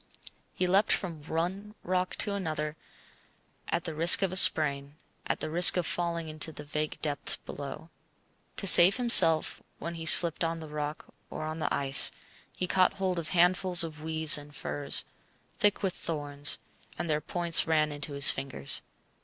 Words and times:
He 0.55 0.65
leapt 0.65 0.91
from 0.91 1.21
one 1.21 1.75
rock 1.83 2.15
to 2.15 2.33
another 2.33 2.75
at 3.67 3.83
the 3.83 3.93
risk 3.93 4.23
of 4.23 4.31
a 4.31 4.35
sprain, 4.35 4.95
at 5.27 5.41
the 5.41 5.49
risk 5.51 5.77
of 5.77 5.85
falling 5.85 6.27
into 6.27 6.51
the 6.51 6.63
vague 6.63 6.97
depths 7.03 7.35
below. 7.35 7.91
To 8.57 8.65
save 8.65 8.97
himself 8.97 9.61
when 9.77 9.93
he 9.93 10.07
slipped 10.07 10.43
on 10.43 10.59
the 10.59 10.69
rock 10.69 11.05
or 11.29 11.43
on 11.45 11.59
the 11.59 11.71
ice, 11.71 12.11
he 12.57 12.65
caught 12.65 12.93
hold 12.93 13.19
of 13.19 13.29
handfuls 13.29 13.83
of 13.83 14.01
weeds 14.01 14.39
and 14.39 14.55
furze, 14.55 15.05
thick 15.59 15.83
with 15.83 15.93
thorns, 15.93 16.57
and 16.97 17.07
their 17.07 17.21
points 17.21 17.67
ran 17.67 17.91
into 17.91 18.13
his 18.13 18.31
fingers. 18.31 18.81